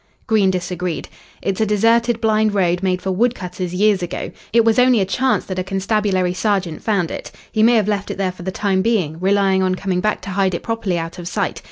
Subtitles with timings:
[0.25, 1.09] Green disagreed.
[1.43, 4.31] "It's a deserted, blind road made for wood cutters years ago.
[4.51, 7.31] It was only a chance that a constabulary sergeant found it.
[7.51, 10.31] He may have left it there for the time being, relying on coming back to
[10.31, 11.59] hide it properly out of sight.